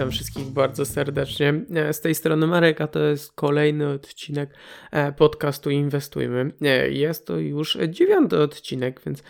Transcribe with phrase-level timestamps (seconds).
[0.00, 1.54] Witam wszystkich bardzo serdecznie.
[1.74, 4.54] E, z tej strony Marek, a to jest kolejny odcinek
[4.90, 6.52] e, podcastu Inwestujmy.
[6.62, 9.22] E, jest to już dziewiąty odcinek, więc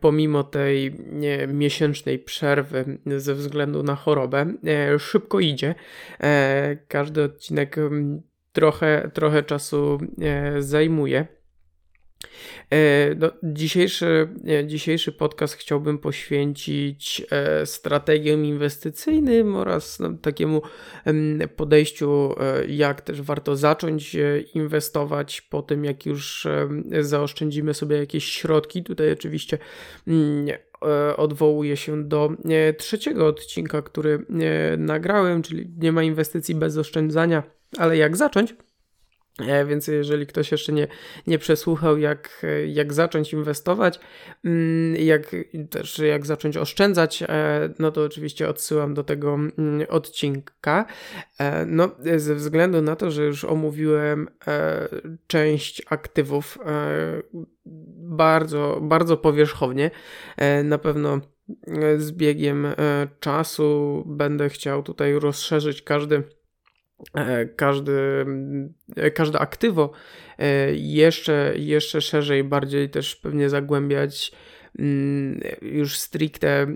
[0.00, 0.98] pomimo tej
[1.48, 4.54] miesięcznej przerwy ze względu na chorobę,
[4.98, 5.74] szybko idzie.
[6.88, 7.76] Każdy odcinek
[8.52, 9.98] trochę, trochę czasu
[10.58, 11.26] zajmuje.
[12.72, 20.62] E, no, dzisiejszy, e, dzisiejszy podcast chciałbym poświęcić e, strategiom inwestycyjnym oraz no, takiemu
[21.56, 22.34] podejściu,
[22.68, 24.16] jak też warto zacząć
[24.54, 26.46] inwestować po tym, jak już
[27.00, 28.82] zaoszczędzimy sobie jakieś środki.
[28.82, 29.58] Tutaj oczywiście
[30.06, 30.46] mm,
[31.16, 32.30] odwołuję się do
[32.78, 34.26] trzeciego odcinka, który
[34.78, 37.42] nagrałem, czyli nie ma inwestycji bez oszczędzania,
[37.78, 38.54] ale jak zacząć.
[39.38, 40.88] E, więc jeżeli ktoś jeszcze nie,
[41.26, 44.00] nie przesłuchał, jak, jak zacząć inwestować,
[44.44, 45.36] mm, jak
[45.70, 50.86] też jak zacząć oszczędzać, e, no to oczywiście odsyłam do tego mm, odcinka.
[51.38, 54.28] E, no, ze względu na to, że już omówiłem
[55.26, 56.58] część aktywów
[57.96, 59.90] bardzo, bardzo powierzchownie,
[60.64, 61.20] na pewno
[61.96, 62.66] z biegiem
[63.20, 66.22] czasu będę chciał tutaj rozszerzyć każdy
[67.56, 68.26] każdy,
[68.96, 69.92] e, każde aktywo
[70.38, 74.32] e, jeszcze, jeszcze szerzej, bardziej też pewnie zagłębiać
[74.78, 76.66] mm, już stricte,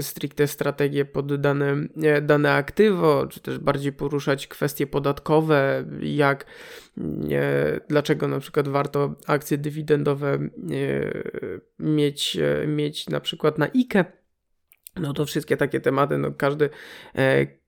[0.00, 1.76] stricte strategie pod dane,
[2.22, 6.46] dane aktywo, czy też bardziej poruszać kwestie podatkowe, jak
[7.88, 10.38] dlaczego na przykład warto akcje dywidendowe
[11.78, 14.04] mieć, mieć na przykład na IKE.
[14.96, 16.70] No to wszystkie takie tematy, no każdy,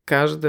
[0.05, 0.49] każdy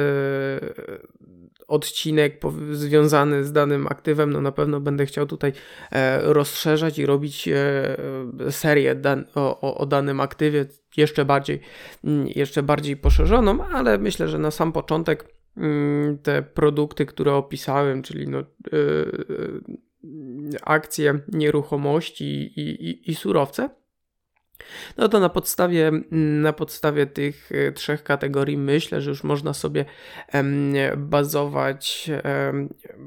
[1.67, 2.39] odcinek
[2.71, 5.53] związany z danym aktywem, no na pewno będę chciał tutaj
[5.91, 7.97] e, rozszerzać i robić e,
[8.49, 8.95] serię
[9.35, 10.65] o, o danym aktywie
[10.97, 11.59] jeszcze bardziej,
[12.03, 15.25] mm, jeszcze bardziej poszerzoną, ale myślę, że na sam początek
[15.57, 18.43] mm, te produkty, które opisałem, czyli no, e,
[20.61, 22.25] akcje, nieruchomości
[22.59, 23.69] i, i, i surowce,
[24.97, 29.85] no to na podstawie, na podstawie tych e, trzech kategorii myślę, że już można sobie
[30.97, 32.11] bazować,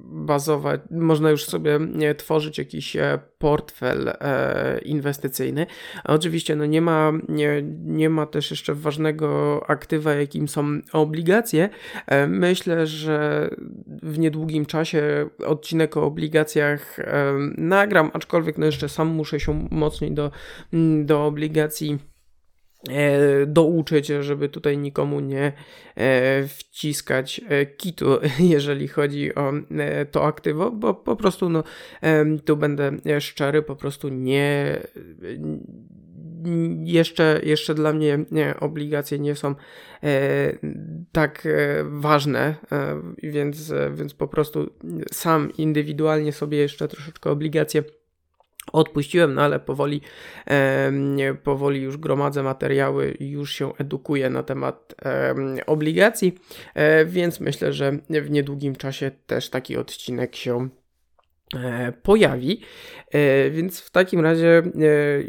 [0.04, 1.78] bazować, można już sobie
[2.16, 5.66] tworzyć jakiś e, portfel e, inwestycyjny.
[6.04, 11.68] Oczywiście no nie, ma, nie, nie ma też jeszcze ważnego aktywa, jakim są obligacje.
[12.28, 13.50] Myślę, że
[14.02, 16.98] w niedługim czasie odcinek o obligacjach
[17.58, 20.30] nagram, aczkolwiek no jeszcze sam muszę się mocniej do,
[21.04, 21.45] do obligacji
[22.88, 25.52] e, douczyć, żeby tutaj nikomu nie
[25.94, 28.18] e, wciskać e, kitu,
[28.54, 29.52] jeżeli chodzi o
[30.10, 31.64] to aktywo, bo po prostu no,
[32.44, 34.80] tu będę szczery, po prostu nie
[36.84, 39.54] jeszcze, jeszcze dla mnie nie, obligacje nie są
[41.12, 41.48] tak
[41.84, 42.54] ważne,
[43.22, 44.70] więc, więc po prostu
[45.12, 47.82] sam indywidualnie sobie jeszcze troszeczkę obligacje
[48.72, 50.00] odpuściłem, no ale powoli,
[50.46, 55.34] e, powoli już gromadzę materiały już się edukuję na temat e,
[55.66, 56.38] obligacji,
[56.74, 60.68] e, więc myślę, że w niedługim czasie też taki odcinek się
[62.02, 62.60] pojawi.
[63.12, 64.72] E, więc w takim razie, e,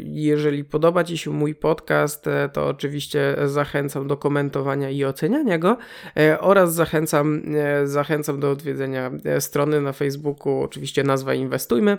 [0.04, 5.76] jeżeli podoba Ci się mój podcast, to oczywiście zachęcam do komentowania i oceniania go
[6.40, 7.42] oraz zachęcam,
[7.84, 11.98] zachęcam do odwiedzenia strony na Facebooku, oczywiście nazwa Inwestujmy.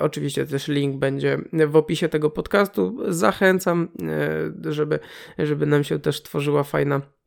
[0.00, 2.96] Oczywiście też link będzie w opisie tego podcastu.
[3.08, 3.88] Zachęcam,
[4.64, 4.98] żeby,
[5.38, 7.23] żeby nam się też tworzyła fajna E,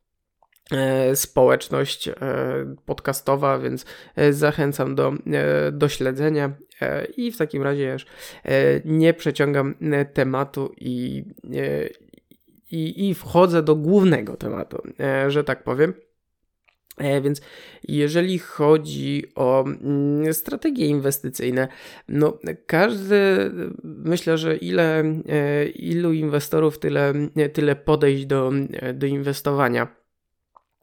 [1.14, 2.14] społeczność e,
[2.86, 3.84] podcastowa, więc
[4.16, 5.12] e, zachęcam do,
[5.72, 6.52] do śledzenia
[7.16, 8.06] i w takim razie już
[8.84, 9.74] nie przeciągam
[10.14, 11.24] tematu i,
[12.70, 14.82] i, i wchodzę do głównego tematu,
[15.28, 15.94] że tak powiem.
[17.22, 17.40] Więc
[17.88, 21.68] jeżeli chodzi o mm, strategie inwestycyjne,
[22.08, 23.50] no każdy,
[23.82, 25.04] myślę, że ile,
[25.74, 27.12] ilu inwestorów, tyle,
[27.52, 28.52] tyle podejść do,
[28.94, 29.97] do inwestowania.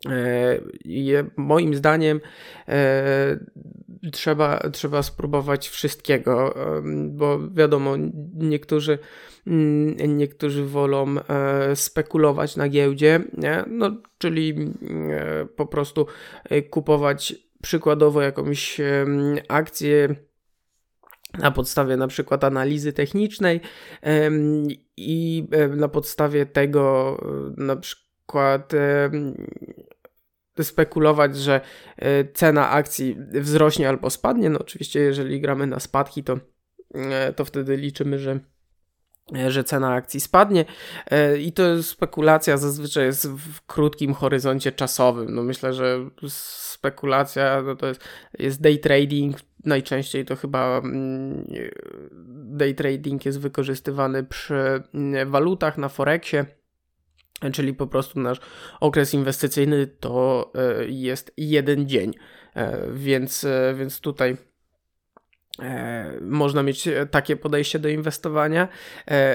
[0.09, 0.59] E,
[1.37, 2.21] moim zdaniem
[2.67, 3.39] e,
[4.11, 6.55] trzeba, trzeba spróbować wszystkiego,
[7.09, 7.95] bo wiadomo,
[8.33, 8.99] niektórzy,
[9.47, 13.63] mm, niektórzy wolą e, spekulować na giełdzie, nie?
[13.67, 14.55] No, czyli
[15.55, 16.07] po prostu
[16.69, 18.81] kupować przykładowo jakąś
[19.47, 20.15] akcję
[21.39, 23.61] na podstawie na przykład analizy technicznej
[24.97, 27.17] i na podstawie tego
[27.57, 28.04] na przykład
[30.63, 31.61] spekulować, że
[31.97, 34.49] e, cena akcji wzrośnie albo spadnie.
[34.49, 36.39] No oczywiście, jeżeli gramy na spadki, to,
[36.93, 38.39] e, to wtedy liczymy, że
[39.47, 40.65] że cena akcji spadnie
[41.39, 45.35] i to spekulacja zazwyczaj jest w krótkim horyzoncie czasowym.
[45.35, 48.01] No myślę, że spekulacja no to jest,
[48.39, 51.47] jest day trading, najczęściej to chyba mm,
[52.57, 56.45] day trading jest wykorzystywany przy mm, walutach na Forexie
[57.53, 58.39] czyli po prostu nasz
[58.79, 62.13] okres inwestycyjny to e, jest jeden dzień,
[62.55, 64.37] e, więc, e, więc tutaj
[66.21, 68.67] można mieć takie podejście do inwestowania.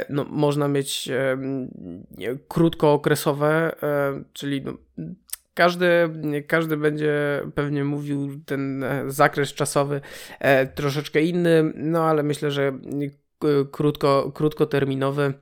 [0.08, 1.08] No, można mieć
[2.48, 3.76] krótkookresowe,
[4.32, 4.72] czyli no,
[5.54, 6.10] każdy,
[6.46, 10.00] każdy będzie pewnie mówił ten zakres czasowy
[10.74, 12.78] troszeczkę inny, no ale myślę, że
[13.70, 15.34] krótko, krótkoterminowy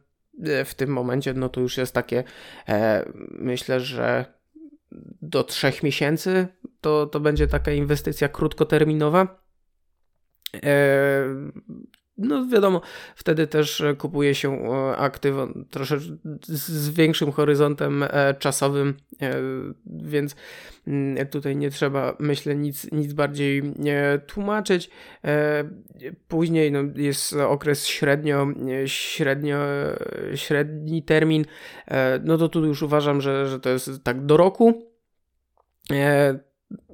[0.64, 2.24] w tym momencie, no to już jest takie,
[2.68, 4.24] e, myślę, że
[5.22, 6.46] do trzech miesięcy
[6.80, 9.42] to, to będzie taka inwestycja krótkoterminowa.
[12.18, 12.80] E, no wiadomo,
[13.14, 16.12] wtedy też kupuje się e, aktywa troszeczkę
[16.42, 19.34] z większym horyzontem e, czasowym, e,
[19.86, 20.36] więc
[20.86, 23.62] mm, tutaj nie trzeba, myślę, nic, nic bardziej
[24.26, 24.90] tłumaczyć.
[26.28, 28.46] Później no, jest okres średnio,
[28.86, 29.58] średnio,
[30.34, 31.44] średni termin,
[32.24, 34.88] no to tu już uważam, że, że to jest tak do roku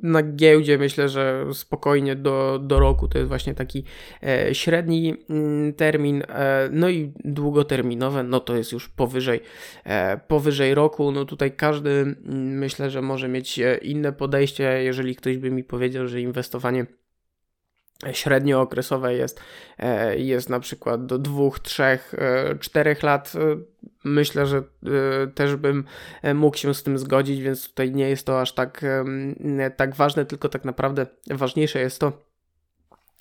[0.03, 3.85] na giełdzie myślę, że spokojnie do, do roku to jest właśnie taki
[4.23, 9.41] e, średni mm, termin, e, no i długoterminowe, no to jest już powyżej,
[9.85, 11.13] e, powyżej roku.
[11.13, 15.65] No tutaj każdy mm, myślę, że może mieć e, inne podejście, jeżeli ktoś by mi
[15.65, 16.87] powiedział, że inwestowanie
[18.13, 19.41] średniookresowe jest,
[19.79, 23.33] e, jest na przykład do dwóch, trzech, e, czterech lat.
[23.37, 23.57] E,
[24.05, 24.63] myślę, że
[25.35, 25.85] też bym
[26.35, 28.85] mógł się z tym zgodzić, więc tutaj nie jest to aż tak,
[29.77, 32.13] tak ważne, tylko tak naprawdę ważniejsze jest to,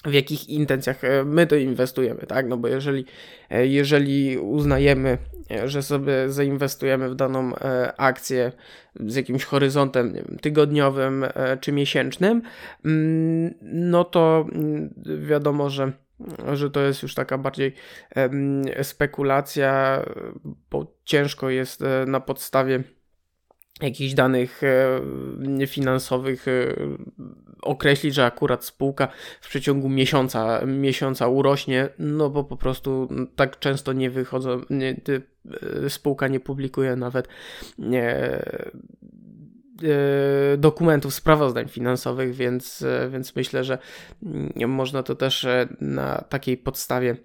[0.05, 2.47] w jakich intencjach e, my to inwestujemy, tak?
[2.47, 3.05] No bo jeżeli,
[3.49, 5.17] e, jeżeli uznajemy,
[5.51, 7.53] e, że sobie zainwestujemy w daną
[7.97, 8.51] akcję
[8.99, 11.25] z jakimś horyzontem wiem, tygodniowym
[11.61, 12.41] czy miesięcznym,
[12.85, 14.93] mm, no to mm,
[15.27, 15.91] wiadomo, że
[16.53, 17.73] że to jest już taka bardziej
[18.81, 20.01] spekulacja,
[20.71, 22.83] bo ciężko jest na podstawie
[23.83, 24.61] jakichś danych
[25.67, 26.45] finansowych
[27.63, 29.07] określić, że akurat spółka
[29.41, 34.95] w przeciągu miesiąca, miesiąca urośnie, no bo po prostu tak często nie wychodzą, nie,
[35.83, 37.27] e, spółka nie publikuje nawet
[37.77, 38.09] nie,
[39.83, 43.77] e, dokumentów, sprawozdań finansowych, więc, e, więc myślę, że
[44.67, 45.47] można to też
[45.81, 47.15] na takiej podstawie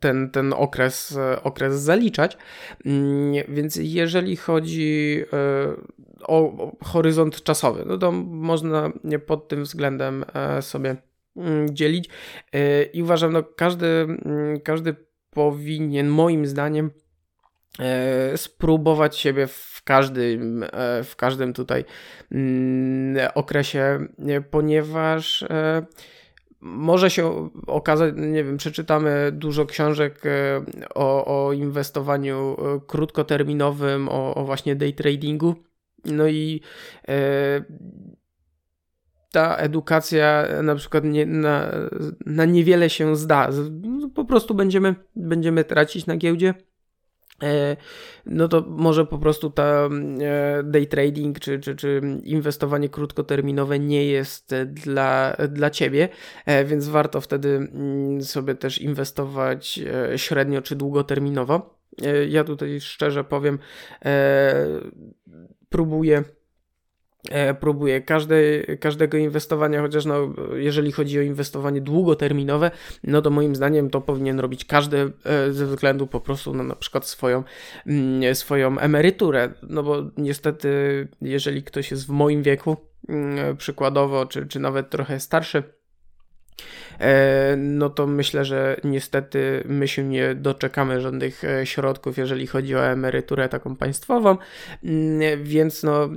[0.00, 2.38] ten, ten okres, okres zaliczać.
[2.86, 5.24] Mm, więc jeżeli chodzi
[6.26, 7.84] o horyzont czasowy.
[7.86, 8.92] No to można
[9.26, 10.96] pod tym względem e, sobie
[11.36, 12.08] mm, dzielić
[12.52, 14.96] e, i uważam, no każdy, mm, każdy
[15.30, 16.90] powinien moim zdaniem
[17.78, 20.64] e, spróbować siebie w każdym,
[21.04, 21.84] w każdym tutaj
[23.34, 24.06] okresie,
[24.50, 25.44] ponieważ
[26.64, 30.22] może się okazać, nie wiem, przeczytamy dużo książek
[30.94, 32.56] o, o inwestowaniu
[32.86, 35.54] krótkoterminowym, o, o właśnie day tradingu
[36.04, 36.60] no i
[37.08, 37.64] e,
[39.30, 41.70] ta edukacja na przykład nie, na,
[42.26, 43.50] na niewiele się zda.
[44.14, 46.54] Po prostu będziemy, będziemy tracić na giełdzie.
[47.44, 47.76] E,
[48.26, 49.88] no to może po prostu ta
[50.20, 56.08] e, day trading czy, czy, czy inwestowanie krótkoterminowe nie jest dla, dla ciebie,
[56.46, 59.80] e, więc warto wtedy mm, sobie też inwestować
[60.16, 61.74] średnio czy długoterminowo.
[62.28, 63.58] Ja tutaj szczerze powiem,
[65.68, 66.24] próbuję
[67.60, 68.36] próbuję każde,
[68.80, 72.70] każdego inwestowania, chociaż no, jeżeli chodzi o inwestowanie długoterminowe,
[73.04, 76.74] no to moim zdaniem to powinien robić każdy e, ze względu po prostu na na
[76.74, 77.44] przykład swoją,
[77.86, 80.68] mm, swoją emeryturę, no bo niestety
[81.20, 82.76] jeżeli ktoś jest w moim wieku,
[83.08, 85.83] mm, przykładowo, czy, czy nawet trochę starszy, E,
[87.56, 92.86] no to myślę, że niestety my się nie doczekamy żadnych e, środków, jeżeli chodzi o
[92.86, 94.36] emeryturę taką państwową,
[94.84, 96.08] mm, więc no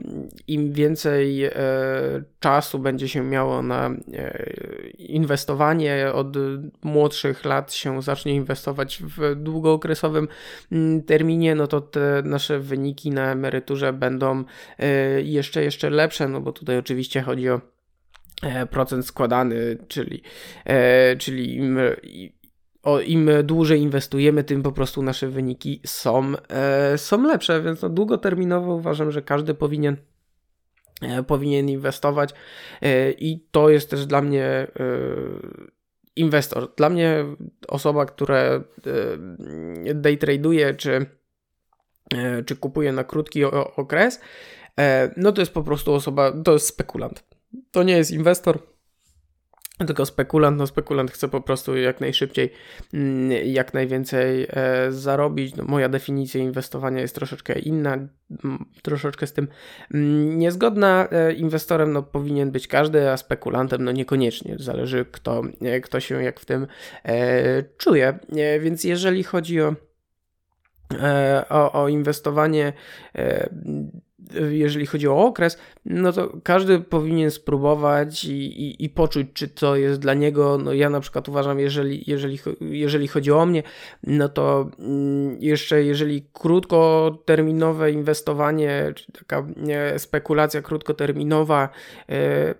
[0.47, 1.51] im więcej e,
[2.39, 3.89] czasu będzie się miało na
[4.97, 6.37] inwestowanie, od
[6.83, 10.27] młodszych lat się zacznie inwestować w długookresowym
[10.71, 14.43] mm, terminie, no to te nasze wyniki na emeryturze będą
[15.23, 17.76] jeszcze, jeszcze lepsze, no bo tutaj oczywiście chodzi o E,
[18.71, 20.21] procent składany, czyli,
[20.65, 21.79] e, czyli im,
[23.05, 28.73] im dłużej inwestujemy, tym po prostu nasze wyniki są, e, są lepsze, więc no, długoterminowo
[28.73, 29.97] uważam, że każdy powinien
[31.27, 32.33] powinien inwestować
[33.17, 34.67] i to jest też dla mnie
[36.15, 36.75] inwestor.
[36.75, 37.25] Dla mnie
[37.67, 38.63] osoba, która
[39.95, 41.05] day traduje czy,
[42.45, 43.43] czy kupuje na krótki
[43.75, 44.21] okres,
[45.17, 47.26] no to jest po prostu osoba, to jest spekulant.
[47.71, 48.59] To nie jest inwestor,
[49.85, 52.53] tylko spekulant, no spekulant chce po prostu jak najszybciej,
[52.93, 55.55] mm, jak najwięcej e, zarobić.
[55.55, 57.97] No, moja definicja inwestowania jest troszeczkę inna,
[58.81, 59.47] troszeczkę z tym
[59.93, 61.07] mm, niezgodna.
[61.11, 64.55] E, inwestorem no, powinien być każdy, a spekulantem no niekoniecznie.
[64.59, 66.67] Zależy kto, e, kto się jak w tym
[67.77, 68.19] czuje.
[68.59, 69.75] Więc jeżeli chodzi o
[71.49, 72.73] o, o inwestowanie
[74.49, 79.75] jeżeli chodzi o okres, no to każdy powinien spróbować i, i, i, poczuć, czy to
[79.75, 80.57] jest dla niego.
[80.57, 83.63] No ja na przykład uważam, jeżeli, jeżeli, jeżeli chodzi o mnie,
[84.03, 89.47] no to mm, jeszcze jeżeli krótkoterminowe inwestowanie, czy taka
[89.97, 91.69] spekulacja krótkoterminowa
[92.09, 92.55] e,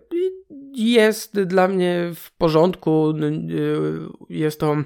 [0.73, 3.13] jest dla mnie w porządku,
[4.29, 4.77] jest to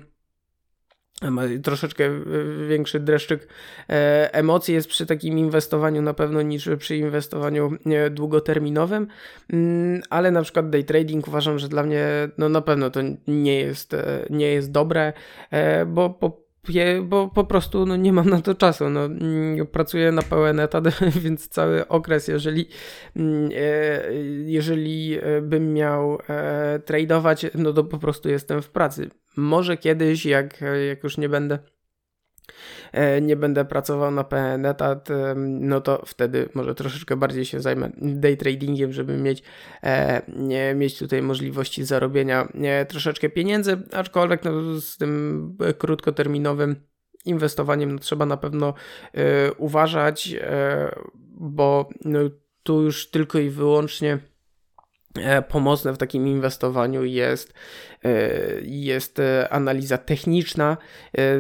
[1.64, 2.20] troszeczkę e,
[2.68, 3.48] większy dreszczyk
[3.90, 7.78] e, emocji jest przy takim inwestowaniu na pewno niż przy inwestowaniu
[8.12, 9.08] długoterminowym,
[9.54, 12.06] mm, ale na przykład day trading uważam, że dla mnie
[12.38, 15.14] no na pewno to nie jest, e, nie jest dobre,
[15.88, 16.41] bo po
[17.04, 18.90] bo po prostu no, nie mam na to czasu.
[18.90, 20.84] No, mm, pracuję na pełen etat,
[21.24, 22.68] więc cały okres, jeżeli,
[23.16, 23.50] mm,
[24.46, 26.18] jeżeli bym miał
[26.86, 29.10] tradować, no to po prostu jestem w pracy.
[29.38, 31.81] Może kiedyś, jak, jak już nie będę e,
[33.22, 37.92] nie będę pracował na pełen etat, e, no to wtedy może troszeczkę bardziej się zajmę
[37.98, 39.44] day tradingiem, żeby mieć,
[39.84, 42.48] e, nie, mieć tutaj możliwości zarobienia
[42.88, 46.76] troszeczkę pieniędzy, aczkolwiek no, z tym krótkoterminowym
[47.26, 48.74] inwestowaniem no, trzeba na pewno
[49.58, 50.36] uważać,
[51.34, 52.20] bo no,
[52.64, 54.31] tu już tylko i wyłącznie E,
[55.48, 57.54] pomocne w takim inwestowaniu jest,
[58.06, 58.30] e,
[58.62, 60.78] jest e, analiza techniczna.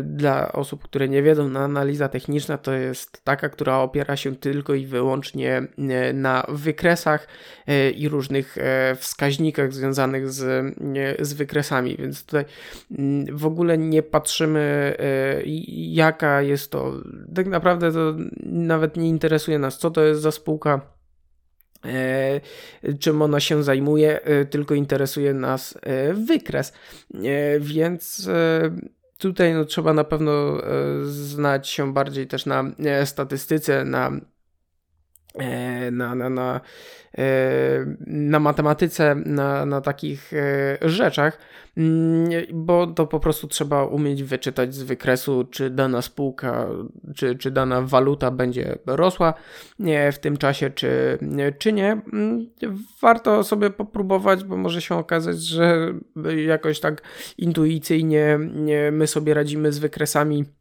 [0.03, 4.85] Dla osób, które nie wiedzą, analiza techniczna to jest taka, która opiera się tylko i
[4.85, 5.67] wyłącznie
[6.13, 7.27] na wykresach
[7.95, 8.57] i różnych
[8.95, 10.75] wskaźnikach związanych z,
[11.19, 12.45] z wykresami, więc tutaj
[12.97, 14.95] mm, w ogóle nie patrzymy,
[15.67, 16.93] jaka jest to.
[17.35, 21.00] Tak naprawdę to nawet nie interesuje nas, co to jest za spółka E,
[22.99, 26.73] czym ona się zajmuje, e, tylko interesuje nas e, wykres.
[27.59, 28.29] Więc
[29.17, 30.61] tutaj no, trzeba na pewno
[31.03, 32.63] znać się bardziej też na
[33.05, 34.30] statystyce, na E,
[35.91, 36.61] na, na, na,
[37.17, 41.37] e, na matematyce, na, na takich e, rzeczach,
[41.77, 46.67] mm, bo to po prostu trzeba umieć wyczytać z wykresu, czy dana spółka,
[47.15, 49.33] czy, czy dana waluta będzie rosła
[50.11, 51.17] w tym czasie, czy,
[51.59, 52.01] czy nie.
[52.13, 52.49] Mm,
[53.01, 55.93] warto sobie popróbować, bo może się okazać, że
[56.45, 57.01] jakoś tak
[57.37, 58.39] intuicyjnie
[58.91, 60.60] my sobie radzimy z wykresami E,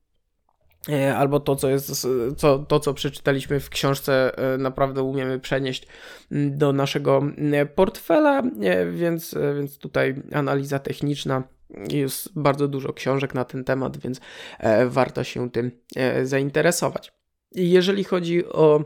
[1.17, 2.07] albo to, co jest,
[2.37, 5.87] co, to, co przeczytaliśmy w książce, e, naprawdę umiemy przenieść
[6.31, 7.23] do naszego
[7.75, 11.43] portfela, e, więc, więc tutaj analiza techniczna.
[11.93, 14.21] Jest bardzo dużo książek na ten temat, więc
[14.87, 15.71] warto się tym
[16.23, 17.13] zainteresować.
[17.53, 18.85] Jeżeli chodzi o,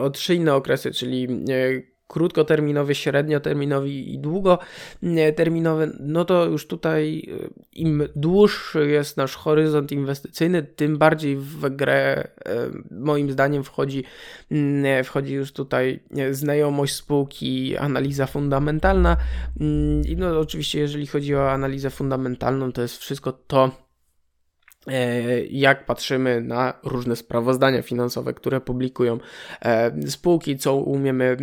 [0.00, 1.28] o trzy inne okresy, czyli
[2.08, 10.62] krótkoterminowy, średnioterminowy i długoterminowy, no to już tutaj e, im dłuższy jest nasz horyzont inwestycyjny,
[10.62, 14.04] tym bardziej w grę e, moim zdaniem wchodzi,
[14.50, 19.16] mm, e, wchodzi już tutaj znajomość spółki, analiza fundamentalna.
[19.60, 23.85] Mm, I no oczywiście jeżeli chodzi o analizę fundamentalną, to jest wszystko to,
[25.50, 29.18] jak patrzymy na różne sprawozdania finansowe, które publikują
[29.62, 31.36] e, spółki, co umiemy,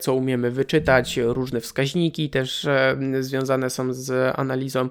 [0.00, 4.88] co umiemy wyczytać, różne wskaźniki też e, związane są z analizą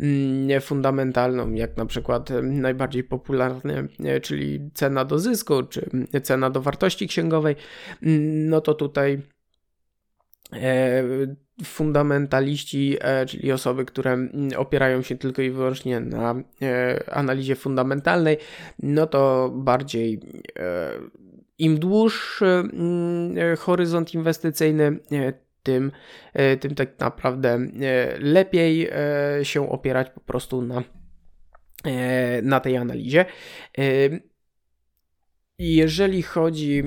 [0.00, 3.88] mm, fundamentalną, jak na przykład najbardziej popularny,
[4.22, 5.90] czyli cena do zysku, czy
[6.22, 7.56] cena do wartości księgowej,
[8.02, 9.22] mm, no to tutaj
[11.64, 18.36] fundamentaliści, e, czyli osoby, które mm, opierają się tylko i wyłącznie na e, analizie fundamentalnej,
[18.78, 20.20] no to bardziej
[20.58, 20.90] e,
[21.58, 24.98] im dłuższy mm, horyzont inwestycyjny,
[25.62, 25.92] tym,
[26.60, 27.58] tym tak naprawdę
[28.18, 28.90] lepiej
[29.42, 30.82] się opierać po prostu na,
[32.42, 33.24] na tej analizie.
[35.58, 36.82] Jeżeli chodzi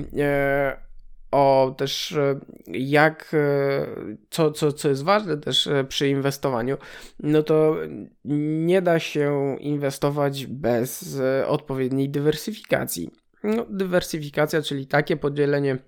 [1.30, 3.86] o też e, jak, e,
[4.30, 6.76] co, co, co jest ważne też e, przy inwestowaniu,
[7.20, 7.76] no to
[8.24, 13.10] nie da się inwestować bez odpowiedniej dywersyfikacji.
[13.44, 15.78] No, dywersyfikacja, czyli takie podzielenie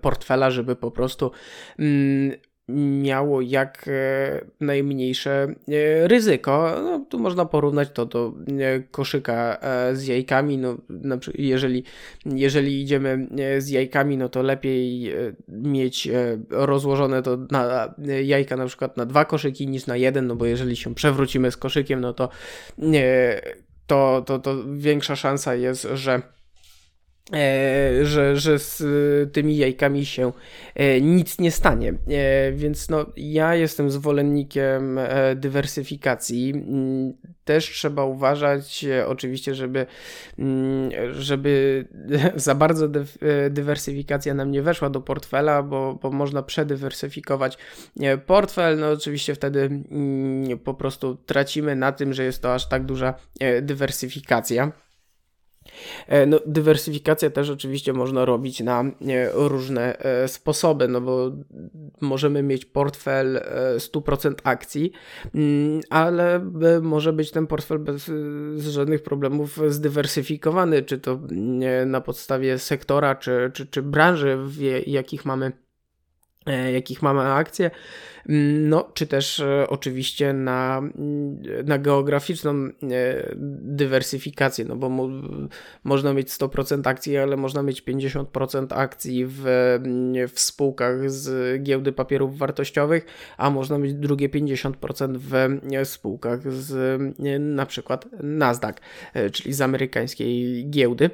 [0.00, 1.30] portfela, żeby po prostu
[1.78, 2.32] mm,
[2.68, 6.74] miało jak e, najmniejsze e, ryzyko.
[6.82, 9.58] No, tu można porównać to do e, koszyka
[9.92, 10.58] z jajkami.
[10.58, 10.76] No,
[11.34, 11.84] jeżeli,
[12.26, 15.12] jeżeli idziemy z jajkami, no to lepiej
[15.48, 16.08] mieć
[16.50, 20.76] rozłożone to na jajka na przykład na dwa koszyki niż na jeden, no bo jeżeli
[20.76, 22.28] się przewrócimy z koszykiem, no to,
[23.86, 26.22] to, to, to większa szansa jest, że
[28.02, 30.32] że, że z e, tymi jajkami się
[30.74, 31.94] e, nic nie stanie.
[32.52, 35.00] Więc no, ja jestem zwolennikiem
[35.36, 36.50] dywersyfikacji.
[36.50, 37.14] Mm,
[37.44, 39.86] też trzeba uważać, oczywiście, żeby,
[40.38, 41.84] mm, żeby
[42.36, 42.88] za bardzo
[43.50, 47.58] dywersyfikacja nam nie weszła do portfela, bo, bo można przedywersyfikować
[48.26, 48.78] portfel.
[48.78, 53.14] No, oczywiście wtedy mm, po prostu tracimy na tym, że jest to aż tak duża
[53.62, 54.85] dywersyfikacja.
[56.06, 58.84] E, no, dywersyfikacja też oczywiście można robić na
[59.32, 61.32] różne e, sposoby, no bo
[62.00, 63.40] możemy mieć portfel
[63.76, 64.92] 100% e, akcji,
[65.34, 66.50] mm, ale
[66.82, 68.10] może być ten portfel bez
[68.58, 71.20] żadnych problemów zdywersyfikowany, czy to
[71.86, 75.65] na podstawie sektora, czy, czy, czy branży, w jakich mamy E,
[76.72, 77.70] jakich mamy akcje,
[78.28, 82.70] mm, no, czy też e, oczywiście na, mm, na geograficzną e,
[83.62, 85.08] dywersyfikację, no bo mo,
[85.84, 91.92] można mieć 100% akcji, ale można mieć 50% akcji w, mm, w spółkach z giełdy
[91.92, 95.34] papierów wartościowych, a można mieć drugie 50% w
[95.84, 97.00] spółkach z
[97.40, 98.74] na przykład Nasdaq,
[99.32, 101.10] czyli z amerykańskiej giełdy.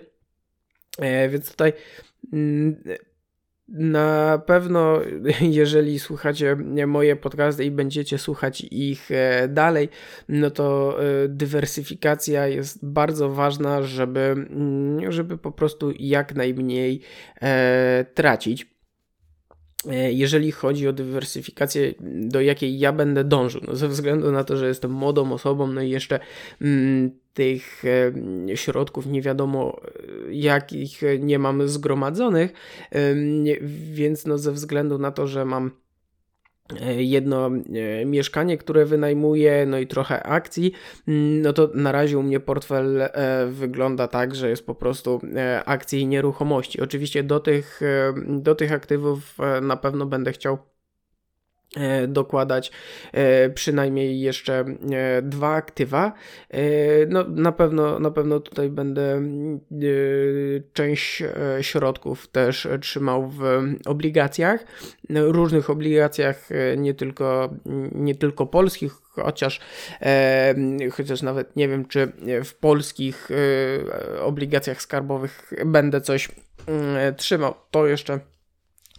[1.31, 1.73] Więc tutaj
[3.73, 5.01] na pewno,
[5.41, 9.89] jeżeli słuchacie moje podcasty i będziecie słuchać ich e, dalej,
[10.29, 17.01] no to e, dywersyfikacja jest bardzo ważna, żeby, mm, żeby po prostu jak najmniej
[17.43, 18.73] e, tracić.
[20.11, 24.69] Jeżeli chodzi o dywersyfikację, do jakiej ja będę dążył, no ze względu na to, że
[24.69, 26.21] jestem młodą osobą, no i jeszcze
[26.61, 27.83] mm, tych
[28.55, 29.81] środków nie wiadomo
[30.31, 32.53] jakich nie mam zgromadzonych,
[33.93, 35.71] więc no ze względu na to, że mam
[36.81, 40.73] e, jedno e, mieszkanie, które wynajmuję, no i trochę akcji,
[41.09, 45.21] mm, no to na razie u mnie portfel e, wygląda tak, że jest po prostu
[45.65, 46.81] akcje i nieruchomości.
[46.81, 47.81] Oczywiście do tych,
[48.29, 50.72] do tych aktywów na pewno będę chciał E,
[52.09, 52.73] dokładać
[53.13, 56.13] e, przynajmniej jeszcze e, dwa aktywa.
[57.09, 59.23] No, na pewno, na pewno tutaj będę
[60.73, 61.23] część
[61.61, 63.43] środków też trzymał w
[63.87, 64.65] obligacjach,
[65.11, 67.55] różnych obligacjach, nie tylko,
[67.93, 69.61] nie tylko polskich, chociaż,
[70.93, 72.13] chociaż nawet nie wiem, czy
[72.45, 73.29] w polskich
[74.21, 76.29] obligacjach skarbowych będę coś
[77.17, 77.55] trzymał.
[77.71, 78.21] To jeszcze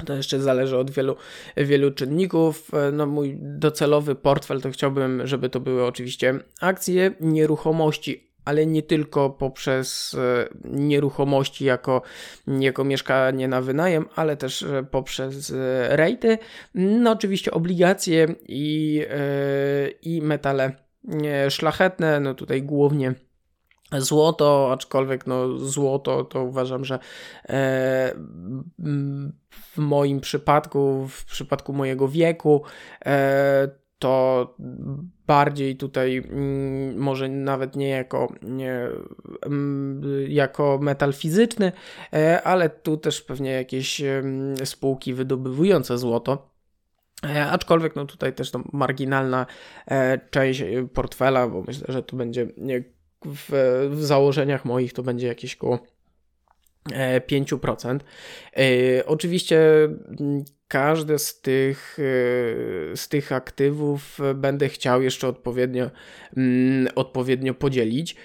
[0.06, 1.15] to jeszcze zależy od wielu,
[1.58, 2.71] wielu czynników.
[2.93, 9.29] No, mój docelowy portfel to chciałbym, żeby to były oczywiście akcje, nieruchomości, ale nie tylko
[9.29, 12.01] poprzez e, nieruchomości jako,
[12.47, 16.38] jako mieszkanie na wynajem, ale też e, poprzez e, rejty,
[16.75, 19.01] no oczywiście obligacje i,
[20.01, 20.71] i metale
[21.49, 23.13] szlachetne, no tutaj głównie
[23.91, 27.00] złoto, aczkolwiek no złoto to uważam, że
[27.50, 28.13] e,
[29.52, 32.63] w moim przypadku, w przypadku mojego wieku,
[33.06, 34.56] e, to
[35.28, 38.88] bardziej tutaj mm, może nawet nie jako, nie,
[39.46, 41.72] mm, jako metal fizyczny,
[42.13, 44.02] e, ale tu też pewnie jakieś
[44.63, 46.54] spółki wydobywujące złoto.
[47.52, 49.46] Aczkolwiek no tutaj też to marginalna
[50.30, 52.48] część portfela, bo myślę, że to będzie
[53.26, 53.50] w,
[53.92, 55.80] w założeniach moich to będzie jakieś koło
[56.92, 58.00] 5%.
[58.54, 59.60] E, e, oczywiście
[60.68, 62.04] każde z tych, e,
[62.98, 65.92] z tych aktywów będę chciał jeszcze odpowiednio,
[66.38, 68.16] mm, odpowiednio podzielić,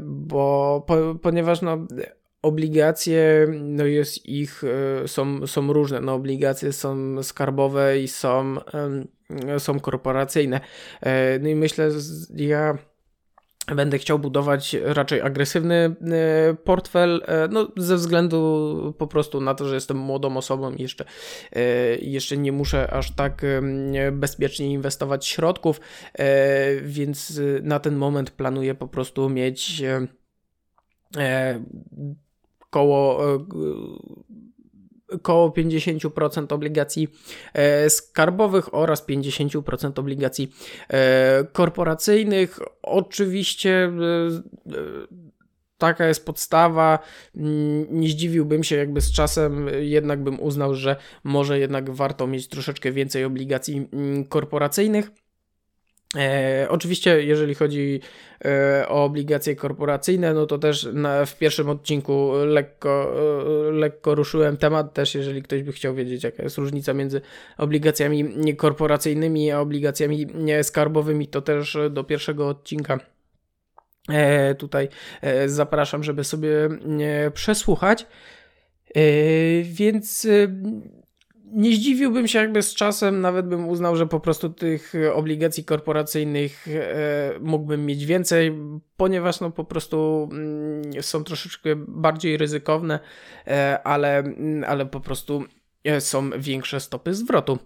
[0.00, 1.86] bo po, ponieważ no,
[2.42, 4.62] obligacje, no jest ich,
[5.06, 6.00] są, są różne.
[6.00, 8.56] No, obligacje są skarbowe i są,
[9.58, 10.60] są korporacyjne.
[11.40, 11.90] No i myślę,
[12.36, 12.78] ja
[13.66, 19.68] Będę chciał budować raczej agresywny e, portfel, e, no, ze względu po prostu na to,
[19.68, 21.04] że jestem młodą osobą i jeszcze,
[21.52, 21.62] e,
[21.96, 23.42] jeszcze nie muszę aż tak
[24.12, 25.80] bezpiecznie inwestować środków,
[26.82, 29.82] więc na ten moment planuję po prostu mieć
[32.70, 33.20] koło
[35.14, 37.08] około 50% obligacji
[37.52, 40.52] e, skarbowych oraz 50% obligacji
[40.88, 42.58] e, korporacyjnych.
[42.82, 45.20] Oczywiście e,
[45.78, 46.98] taka jest podstawa.
[47.36, 52.48] Mm, nie zdziwiłbym się, jakby z czasem jednak bym uznał, że może jednak warto mieć
[52.48, 55.10] troszeczkę więcej obligacji mm, korporacyjnych.
[56.16, 58.00] E, oczywiście, jeżeli chodzi
[58.44, 63.14] e, o obligacje korporacyjne, no to też na, w pierwszym odcinku lekko,
[63.68, 64.92] e, lekko ruszyłem temat.
[64.92, 67.20] Też, jeżeli ktoś by chciał wiedzieć, jaka jest różnica między
[67.58, 70.26] obligacjami korporacyjnymi a obligacjami
[70.62, 73.00] skarbowymi, to też do pierwszego odcinka
[74.08, 74.88] e, tutaj
[75.22, 78.06] e, zapraszam, żeby sobie e, przesłuchać.
[79.62, 80.26] Więc
[81.44, 86.68] nie zdziwiłbym się, jakby z czasem nawet bym uznał, że po prostu tych obligacji korporacyjnych
[86.68, 88.52] e, mógłbym mieć więcej,
[88.96, 92.98] ponieważ no po prostu mm, są troszeczkę bardziej ryzykowne,
[93.46, 95.44] e, ale, mm, ale po prostu
[95.84, 97.58] e, są większe stopy zwrotu.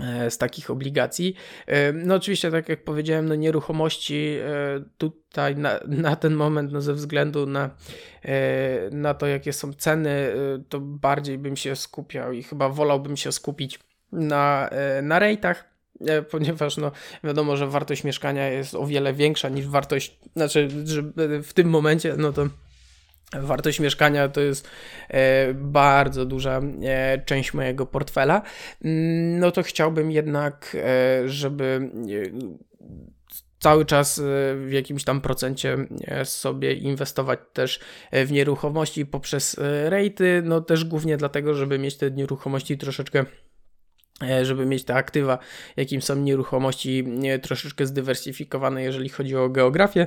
[0.00, 1.34] E, z takich obligacji.
[1.66, 6.80] E, no oczywiście, tak jak powiedziałem, no nieruchomości e, tutaj na, na ten moment, no
[6.80, 7.70] ze względu na,
[8.90, 10.32] na to, jakie są ceny,
[10.68, 13.78] to bardziej bym się skupiał i chyba wolałbym się skupić
[14.12, 14.70] na,
[15.02, 15.64] na rejtach,
[16.30, 16.92] ponieważ no
[17.24, 21.02] wiadomo, że wartość mieszkania jest o wiele większa niż wartość, znaczy, że
[21.42, 22.46] w tym momencie, no to
[23.40, 24.68] Wartość mieszkania to jest
[25.08, 28.42] e, bardzo duża e, część mojego portfela.
[28.84, 31.90] Mm, no to chciałbym jednak, e, żeby
[33.60, 34.20] cały czas
[34.56, 35.76] w jakimś tam procencie
[36.24, 37.80] sobie inwestować też
[38.12, 43.24] w nieruchomości poprzez rejty, no też głównie dlatego, żeby mieć te nieruchomości troszeczkę
[44.42, 45.38] żeby mieć te aktywa,
[45.76, 47.04] jakim są nieruchomości,
[47.42, 50.06] troszeczkę zdywersyfikowane, jeżeli chodzi o geografię.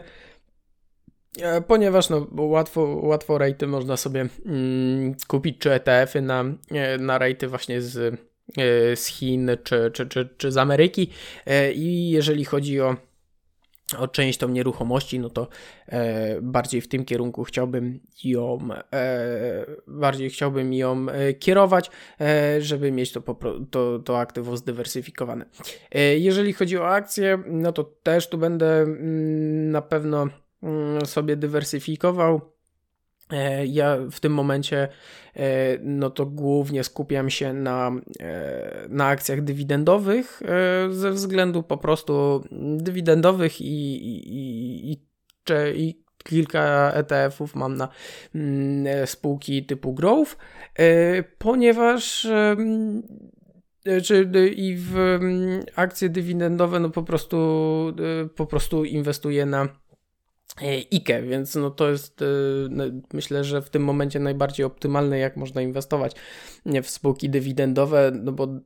[1.42, 7.18] E, ponieważ no, łatwo, łatwo rejty można sobie mm, kupić, czy ETF-y na, e, na
[7.18, 7.98] rejty właśnie z,
[8.58, 11.10] e, z Chin czy, czy, czy, czy z Ameryki.
[11.76, 12.96] I jeżeli chodzi o
[13.98, 15.48] o część tą nieruchomości, no to
[15.88, 18.60] e, bardziej w tym kierunku chciałbym ją
[18.94, 21.92] e, bardziej chciałbym ją e, kierować,
[22.60, 23.22] żeby mieć to,
[23.72, 25.46] to, to aktywo zdywersyfikowane.
[26.18, 30.28] jeżeli chodzi o akcje, no to też tu będę mm, na pewno
[31.06, 32.56] sobie dywersyfikował.
[33.32, 34.88] E, ja w tym momencie
[35.36, 40.42] e, no to głównie skupiam się na, e, na akcjach dywidendowych
[40.90, 42.44] ze względu po prostu
[42.78, 45.02] dywidendowych i, i, i,
[45.76, 47.90] i kilka ETF-ów mam na
[48.36, 50.38] mm, spółki typu Growth,
[51.38, 52.28] ponieważ
[54.04, 57.38] czy i w mm, akcje dywidendowe no po prostu
[58.36, 59.68] po prostu inwestuję na
[60.62, 62.26] IKE, więc no to jest e,
[63.14, 66.16] myślę, że w tym momencie najbardziej optymalne, jak można inwestować
[66.84, 68.58] w spółki dywidendowe, no bo e,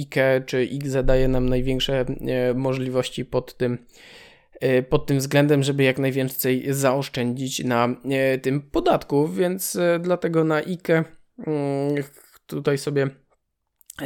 [0.00, 2.04] IKE czy IGZE daje nam największe
[2.54, 3.78] możliwości pod tym
[4.88, 7.88] pod tym względem, żeby jak najwięcej zaoszczędzić na
[8.42, 11.04] tym podatku, więc dlatego na IKE
[11.46, 11.94] mm,
[12.46, 13.06] tutaj sobie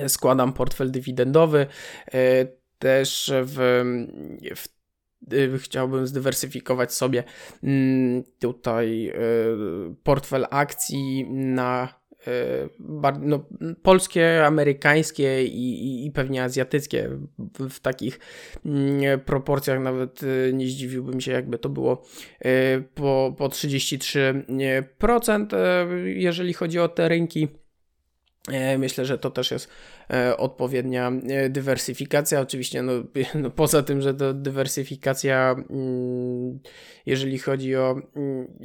[0.09, 1.67] składam portfel dywidendowy.
[2.79, 3.57] Też w,
[4.57, 4.82] w
[5.59, 7.25] chciałbym zdywersyfikować sobie
[7.63, 9.15] mm, tutaj y,
[10.03, 11.89] portfel akcji na
[12.27, 12.31] y,
[13.21, 13.47] no,
[13.83, 17.11] polskie, amerykańskie i, i, pewnie azjatyckie
[17.71, 18.21] w, takich
[18.67, 20.21] mm, proporcjach nawet
[20.53, 22.03] nie zdziwiłbym się jakby to było
[22.95, 25.47] po, po 33%
[26.05, 27.49] jeżeli chodzi o te rynki
[28.79, 29.69] myślę, że to też jest
[30.11, 32.41] e, odpowiednia e, dywersyfikacja.
[32.41, 32.93] Oczywiście, no,
[33.43, 36.61] no poza tym, że to dywersyfikacja, mm,
[37.07, 38.59] jeżeli chodzi o, mm,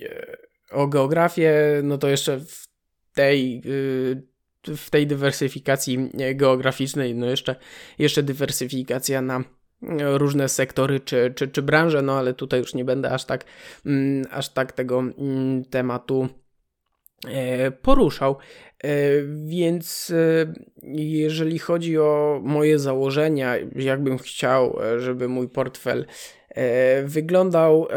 [0.71, 2.67] o geografię, no to jeszcze w
[3.13, 3.61] tej,
[4.77, 7.55] w tej dywersyfikacji geograficznej, no jeszcze,
[7.99, 9.43] jeszcze dywersyfikacja na
[9.99, 13.45] różne sektory czy, czy, czy branże, no ale tutaj już nie będę aż tak,
[13.85, 15.03] mm, aż tak tego
[15.69, 16.29] tematu
[17.81, 18.37] poruszał.
[18.83, 18.89] E,
[19.45, 20.53] więc e,
[20.93, 26.05] jeżeli chodzi o moje założenia, jakbym chciał, e, żeby mój portfel
[27.05, 27.87] wyglądał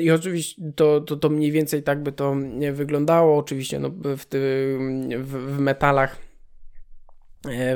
[0.00, 2.36] i oczywiście to, to, to mniej więcej tak by to
[2.72, 4.38] wyglądało, oczywiście no, w, ty,
[5.18, 6.16] w, w metalach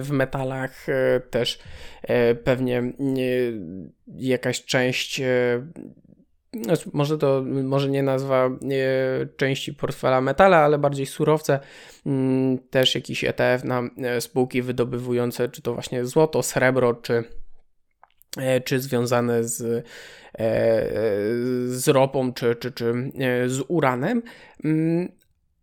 [0.00, 0.86] w metalach
[1.30, 1.58] też
[2.44, 2.92] pewnie
[4.16, 5.22] jakaś część
[6.62, 8.50] znaczy, może to, może nie nazwa
[9.36, 11.60] części portfela metale, ale bardziej surowce,
[12.06, 17.24] mm, też jakiś ETF na e, spółki wydobywujące, czy to właśnie złoto, srebro, czy,
[18.36, 19.84] e, czy związane z, e,
[21.66, 22.94] z ropą, czy, czy, czy
[23.46, 24.22] z uranem.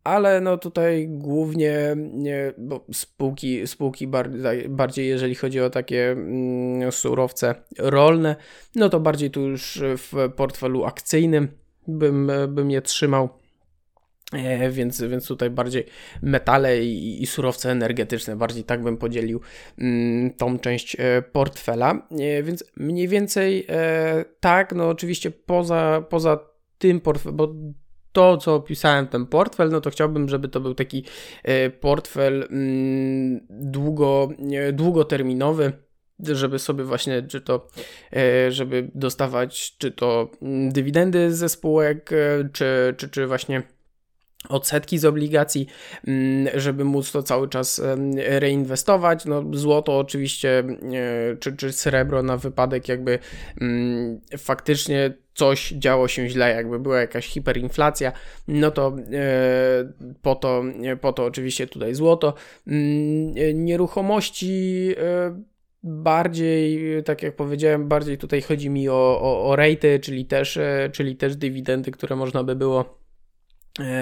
[0.03, 6.91] Ale no tutaj głównie nie, bo spółki, spółki bardziej, bardziej jeżeli chodzi o takie mm,
[6.91, 8.35] surowce rolne,
[8.75, 11.47] no to bardziej tu już w portfelu akcyjnym
[11.87, 13.29] bym, bym je trzymał.
[14.33, 15.85] E, więc, więc tutaj bardziej
[16.21, 19.41] metale i, i, surowce energetyczne, bardziej tak bym podzielił
[19.77, 22.07] mm, tą część e, portfela.
[22.19, 23.67] E, więc mniej więcej
[24.39, 26.39] tak, no oczywiście poza, poza
[26.77, 27.53] tym portfelem, bo
[28.11, 31.03] to, co opisałem, ten portfel, no to chciałbym, żeby to był taki
[31.79, 34.29] portfel mm, długo,
[34.73, 35.73] długoterminowy
[36.23, 37.67] żeby sobie właśnie, czy to,
[38.49, 42.09] żeby dostawać, czy to mm, dywidendy ze spółek,
[42.53, 43.63] czy, czy, czy właśnie
[44.49, 45.67] odsetki z obligacji,
[46.07, 47.81] mm, żeby móc to cały czas
[48.15, 49.25] reinwestować.
[49.25, 53.19] No, złoto oczywiście, e, czy, czy srebro na wypadek jakby
[54.37, 58.11] faktycznie coś działo się źle, jakby była jakaś hiperinflacja,
[58.47, 60.63] no to e, po to,
[61.01, 62.33] po to oczywiście tutaj złoto.
[62.67, 65.41] Mm, nieruchomości e,
[65.83, 70.59] bardziej, tak jak powiedziałem, bardziej tutaj chodzi mi o, o, o rejty, czyli też,
[70.91, 73.00] czyli też dywidendy, które można by było E,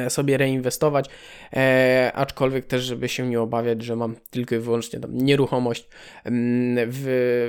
[0.10, 1.10] sobie reinwestować,
[1.54, 5.90] e, aczkolwiek też, żeby się nie obawiać, że mam tylko i wyłącznie tam nieruchomość
[6.24, 7.04] mm, w,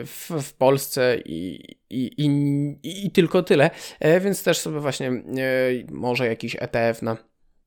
[0.06, 5.22] w, w Polsce i, i, i, i, tylko tyle, e, więc też sobie właśnie e,
[5.90, 7.16] może jakiś ETF na,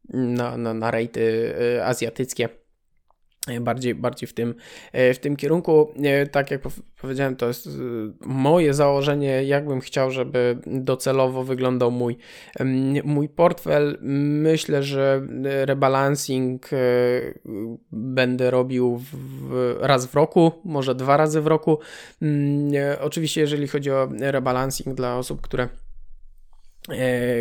[0.10, 2.50] na, na, na rejty e, azjatyckie
[3.62, 4.56] bardziej, bardziej w, tym,
[4.92, 5.94] e, w tym kierunku.
[6.04, 6.62] E, tak jak
[7.02, 7.70] powiedziałem, to jest e,
[8.26, 12.18] moje założenie, jakbym chciał, żeby docelowo wyglądał mój,
[13.04, 13.98] mój portfel.
[14.02, 16.70] Myślę, że rebalancing
[17.92, 21.80] będę robił w, raz w roku, może dwa razy w roku.
[22.22, 25.70] Mm, oczywiście, jeżeli chodzi o rebalancing dla osób, które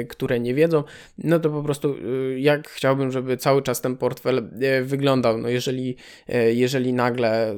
[0.08, 0.84] które nie wiedzą,
[1.18, 5.38] no to po prostu e, jak chciałbym, żeby cały czas ten portfel e, wyglądał.
[5.38, 5.96] No jeżeli,
[6.52, 7.54] jeżeli nagle,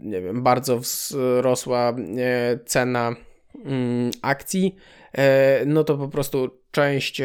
[0.00, 1.96] nie wiem, bardzo wzrosła
[2.66, 3.16] cena
[3.64, 4.76] mm, akcji,
[5.66, 7.22] no to po prostu część,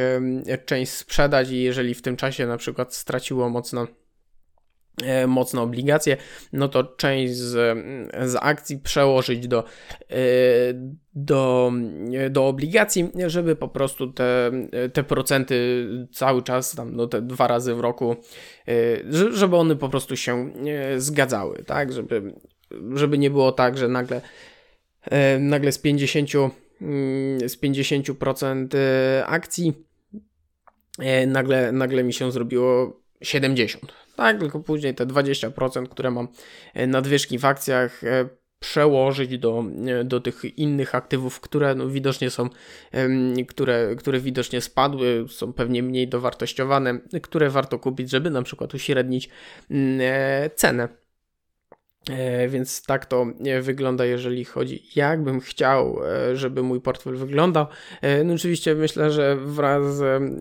[0.66, 4.05] część sprzedać i jeżeli w tym czasie na przykład straciło mocno E,
[5.28, 6.18] mocno obligacje,
[6.54, 7.78] no to część z,
[8.32, 9.64] z akcji przełożyć do,
[10.10, 10.16] e,
[11.14, 11.72] do,
[12.30, 14.52] do obligacji, żeby po prostu te,
[14.94, 18.16] te procenty cały czas, tam no te dwa razy w roku,
[18.68, 18.74] e,
[19.32, 20.54] żeby one po prostu się
[20.98, 22.34] zgadzały, tak, żeby,
[22.94, 24.22] żeby nie było tak, że nagle,
[25.40, 26.30] nagle z 50
[26.82, 28.68] mm, z 50%
[29.26, 29.74] akcji
[31.28, 34.05] nagle, nagle mi się zrobiło 70.
[34.16, 36.28] Tak, tylko później te 20%, które mam
[36.74, 42.30] e, nadwyżki w akcjach, e, przełożyć do, e, do tych innych aktywów, które no, widocznie
[42.30, 42.50] są,
[43.48, 49.30] które, które widocznie spadły, są pewnie mniej dowartościowane, które warto kupić, żeby na przykład uśrednić
[49.72, 50.00] mm,
[50.56, 51.05] cenę.
[52.10, 57.66] E, więc tak to e, wygląda, jeżeli chodzi, jakbym chciał, e, żeby mój portfel wyglądał.
[58.26, 59.84] No oczywiście myślę, że wraz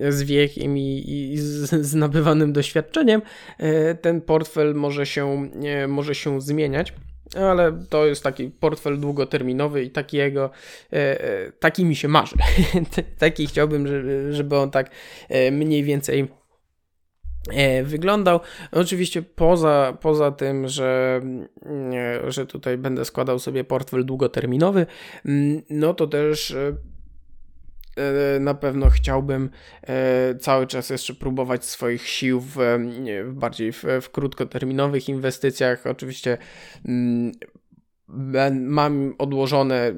[0.08, 3.22] z wiekiem i, z, nabywanym doświadczeniem
[4.00, 5.50] ten portfel może się,
[5.88, 6.92] może się zmieniać.
[7.36, 10.50] Ale to jest taki portfel długoterminowy i takiego,
[11.60, 12.36] taki mi się marzy.
[13.18, 13.86] taki chciałbym,
[14.32, 14.90] żeby on tak
[15.52, 16.28] mniej więcej
[17.84, 18.40] wyglądał.
[18.72, 24.86] Oczywiście poza, poza tym, że, mm, że tutaj będę składał sobie portfel długoterminowy,
[25.24, 26.76] mm, no to też e,
[27.96, 29.50] e, na pewno chciałbym
[30.40, 32.56] cały czas jeszcze próbować swoich sił w,
[33.26, 35.86] bardziej w, w krótkoterminowych inwestycjach.
[35.86, 36.38] Oczywiście
[36.84, 37.32] mm,
[38.52, 39.94] mam odłożone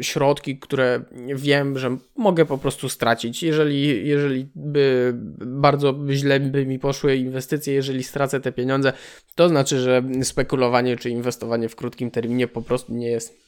[0.00, 1.02] środki, które
[1.34, 3.42] wiem, że mogę po prostu stracić.
[3.42, 5.12] Jeżeli, jeżeli by
[5.46, 8.92] bardzo źle by mi poszły inwestycje, jeżeli stracę te pieniądze,
[9.34, 13.38] to znaczy, że spekulowanie czy inwestowanie w krótkim terminie po prostu nie jest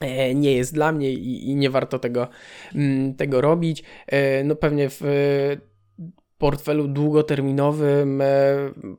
[0.00, 2.28] e, nie jest dla mnie i, i nie warto tego,
[2.74, 3.82] mm, tego robić.
[4.06, 5.00] E, no pewnie w
[6.44, 8.26] portfelu długoterminowym e,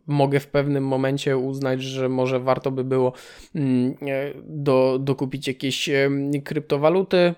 [0.07, 3.13] mogę w pewnym momencie uznać, że może warto by było
[3.55, 6.09] mm, e, do, dokupić jakieś e,
[6.43, 7.33] kryptowaluty.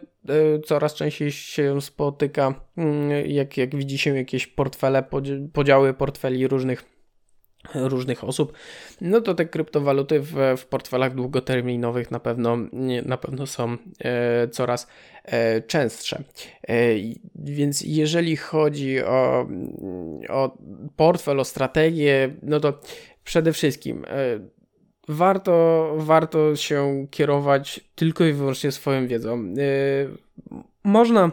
[0.65, 5.03] Coraz częściej się spotyka, mm, jak, jak widzi się jakieś portfele,
[5.53, 6.96] podziały portfeli różnych
[7.75, 8.53] różnych osób,
[9.01, 12.57] no to te kryptowaluty w, w portfelach długoterminowych na pewno,
[13.05, 14.87] na pewno są e, coraz
[15.23, 16.23] e, częstsze.
[16.67, 16.73] E,
[17.35, 19.47] więc jeżeli chodzi o,
[20.29, 20.57] o
[20.95, 22.79] portfel, o strategię, no to
[23.23, 24.39] przede wszystkim e,
[25.07, 29.33] warto, warto się kierować tylko i wyłącznie swoją wiedzą.
[29.35, 29.53] E,
[30.83, 31.31] można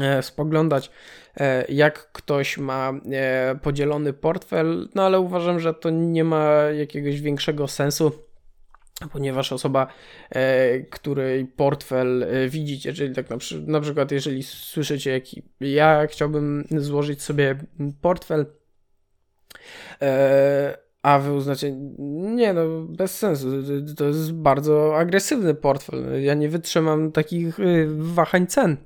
[0.00, 0.90] e, spoglądać
[1.68, 7.68] jak ktoś ma e, podzielony portfel, no ale uważam, że to nie ma jakiegoś większego
[7.68, 8.12] sensu
[9.12, 9.86] ponieważ osoba,
[10.30, 15.24] e, której portfel e, widzicie, czyli tak na, na przykład jeżeli słyszycie, jak
[15.60, 17.58] ja chciałbym złożyć sobie
[18.00, 18.46] portfel,
[20.02, 21.72] e, a wy uznacie,
[22.36, 23.46] nie no, bez sensu,
[23.96, 28.76] to jest bardzo agresywny portfel, ja nie wytrzymam takich wahań cen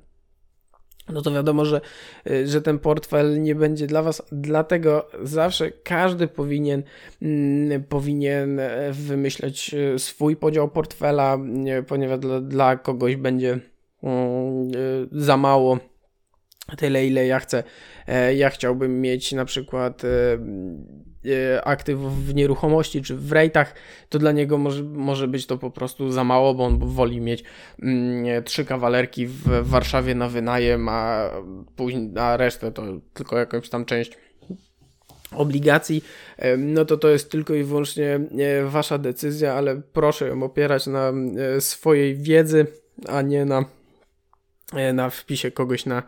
[1.13, 1.81] no to wiadomo, że,
[2.27, 4.23] y, że ten portfel nie będzie dla Was.
[4.31, 6.83] Dlatego zawsze każdy powinien,
[7.21, 11.37] mm, powinien e, wymyśleć e, swój podział portfela,
[11.87, 13.59] ponieważ dla, dla kogoś będzie
[14.03, 14.71] mm, e,
[15.11, 15.79] za mało
[16.77, 17.63] tyle, ile ja chcę.
[18.35, 20.01] Ja chciałbym mieć na przykład
[21.25, 23.73] E, aktywów w nieruchomości czy w rejtach,
[24.09, 27.43] to dla niego może, może być to po prostu za mało, bo on woli mieć
[27.81, 31.29] mm, trzy kawalerki w Warszawie na wynajem, a,
[31.75, 34.17] później, a resztę to tylko jakąś tam część
[35.31, 36.03] obligacji,
[36.37, 40.87] e, no to to jest tylko i wyłącznie e, wasza decyzja, ale proszę ją opierać
[40.87, 41.13] na
[41.59, 42.67] swojej wiedzy,
[43.07, 43.65] a nie na
[44.93, 46.03] na wpisie kogoś na,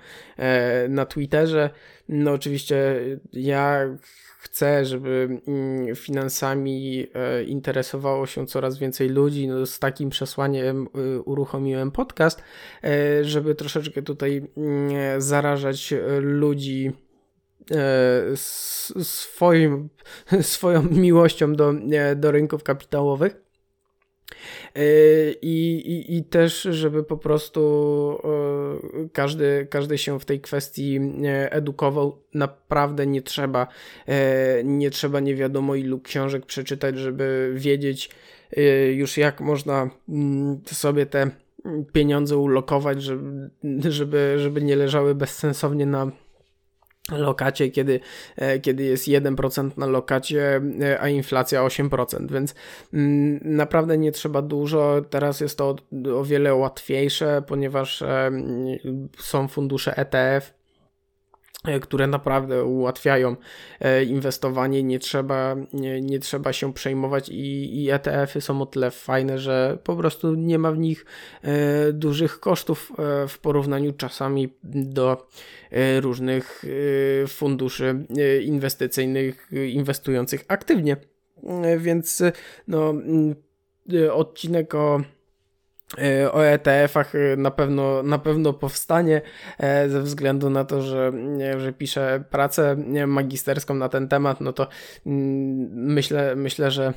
[0.89, 1.69] na Twitterze.
[2.09, 2.95] No oczywiście
[3.33, 3.87] ja
[4.41, 9.47] chcę, żeby mm, finansami e, interesowało się coraz więcej ludzi.
[9.47, 10.87] No, z takim przesłaniem
[11.25, 12.43] uruchomiłem podcast,
[12.83, 16.91] e, żeby troszeczkę tutaj mm, zarażać ludzi
[17.71, 18.23] e,
[19.03, 19.89] swoim,
[20.41, 21.73] swoją miłością do,
[22.15, 23.50] do rynków kapitałowych.
[25.41, 27.61] I, i, I też, żeby po prostu
[28.23, 32.17] e, każdy, każdy się w tej kwestii e, edukował.
[32.33, 33.67] Naprawdę nie trzeba,
[34.07, 38.09] e, nie trzeba nie wiadomo ilu książek przeczytać, żeby wiedzieć
[38.93, 41.31] już jak można mm, sobie te
[41.93, 43.49] pieniądze ulokować, żeby,
[43.89, 46.11] żeby, żeby nie leżały bezsensownie na
[47.09, 47.99] lokacie, kiedy,
[48.35, 52.55] e, kiedy jest 1% na lokacie, e, a inflacja 8%, więc
[52.93, 55.01] mm, naprawdę nie trzeba dużo.
[55.09, 55.75] Teraz jest to
[56.15, 58.31] o wiele łatwiejsze, ponieważ e,
[59.17, 60.60] są fundusze ETF,
[61.81, 63.35] które naprawdę ułatwiają
[63.79, 68.91] e, inwestowanie, nie trzeba, nie, nie trzeba się przejmować i, i ETF-y są o tyle
[68.91, 71.05] fajne, że po prostu nie ma w nich
[71.41, 72.91] e, dużych kosztów
[73.27, 75.27] w porównaniu czasami do
[75.99, 76.65] różnych
[77.27, 78.05] funduszy
[78.43, 80.97] inwestycyjnych inwestujących aktywnie.
[81.77, 82.23] Więc
[82.67, 82.93] no,
[84.11, 85.20] odcinek o E,
[86.31, 89.21] o ETF-ach e, na pewno, na pewno powstanie
[89.59, 91.11] e, ze względu na to, że,
[91.57, 92.75] że piszę pracę
[93.07, 94.67] magisterską na ten temat, no to
[95.05, 96.93] mm, myślę, myślę że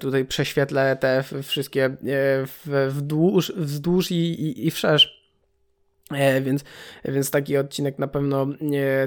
[0.00, 1.96] tutaj prześwietlę ETF wszystkie
[2.46, 5.18] w, wdłuż, wzdłuż i, i, i wszerz.
[6.40, 6.64] Więc,
[7.04, 8.46] więc taki odcinek na pewno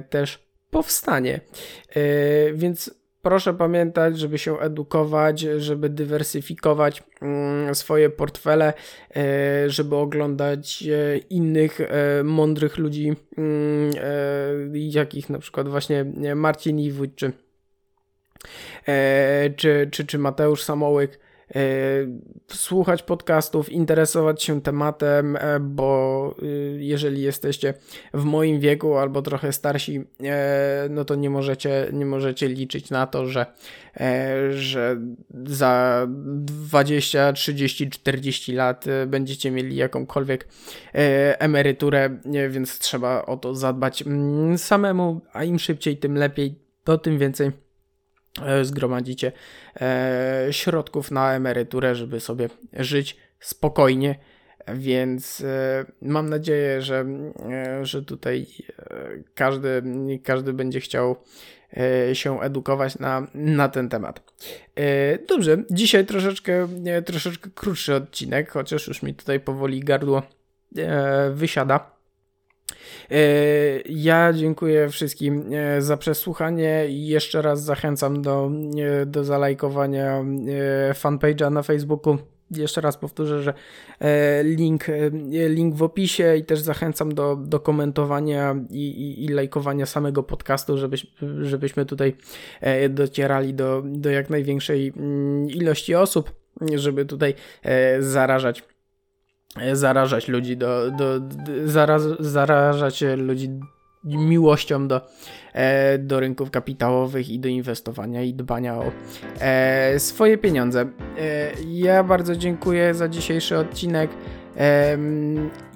[0.10, 1.40] też powstanie.
[2.54, 8.74] Więc proszę pamiętać, żeby się edukować, żeby dywersyfikować mm, swoje portfele,
[9.16, 13.92] e, żeby oglądać e, innych e, mądrych ludzi, mm,
[14.74, 16.06] jakich na przykład właśnie
[16.36, 17.32] Marcin Iwódź czy,
[19.56, 21.20] czy, czy, czy Mateusz Samołyk
[22.48, 27.74] słuchać podcastów, interesować się tematem, e, bo y, jeżeli jesteście
[28.14, 33.08] w moim wieku albo trochę starsi, e, no to nie możecie, nie możecie liczyć na
[33.08, 33.46] to, że,
[34.50, 34.98] że
[35.46, 40.48] za 20, 30, 40 lat będziecie mieli jakąkolwiek
[41.40, 42.10] emeryturę,
[42.50, 47.48] więc trzeba o to zadbać mm, samemu, a im szybciej, tym lepiej, to tym więcej.
[47.48, 47.71] E,
[48.64, 49.32] zgromadzicie
[49.82, 54.16] e, środków na emeryturę, żeby sobie żyć spokojnie.
[54.74, 57.06] Więc e, mam nadzieję, że,
[57.82, 58.48] że tutaj
[59.36, 59.84] każdy,
[60.24, 61.16] każdy będzie chciał
[62.14, 64.34] się edukować na, na ten temat.
[65.28, 66.68] Dobrze, dzisiaj troszeczkę,
[67.06, 70.24] troszeczkę krótszy odcinek, chociaż już mi tutaj powoli gardło
[71.32, 72.01] wysiada.
[73.12, 73.16] E,
[73.90, 78.52] ja dziękuję wszystkim e, za przesłuchanie i jeszcze raz zachęcam do,
[79.02, 80.24] e, do zalajkowania
[80.94, 82.18] fanpage'a na Facebooku.
[82.52, 83.54] Jeszcze raz powtórzę, że
[84.44, 84.86] link,
[85.50, 90.78] link w opisie i też zachęcam do, do komentowania i, i, i lajkowania samego podcastu,
[90.78, 91.08] żebyś,
[91.42, 92.16] żebyśmy tutaj
[92.90, 96.32] docierali do, do jak największej mm, ilości osób,
[96.76, 97.34] żeby tutaj
[98.00, 98.64] zarażać
[99.74, 103.50] zarażać ludzi do, do, do zaraz, zarażać ludzi
[104.04, 105.02] miłością do,
[105.54, 108.92] e, do rynków kapitałowych i do inwestowania i dbania o
[109.40, 110.82] e, swoje pieniądze.
[110.82, 114.12] E, ja bardzo dziękuję za dzisiejszy odcinek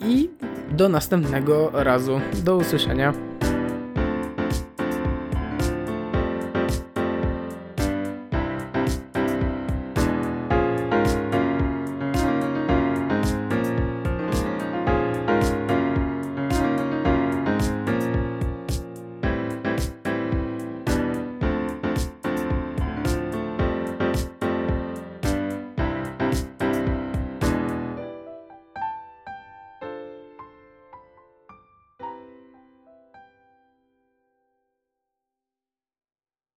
[0.01, 0.29] i
[0.71, 2.21] do następnego razu.
[2.43, 3.13] Do usłyszenia.